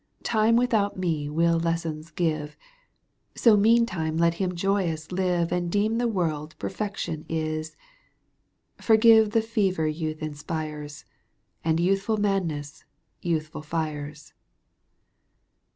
[0.23, 2.57] Time without me will lessons give,
[3.35, 7.77] So meantime let him joyous live ^ And deem the world perfection is!
[8.79, 11.05] Forgive the fever youth inspires.
[11.63, 12.83] And youthful madness,
[13.21, 14.33] youthful fires.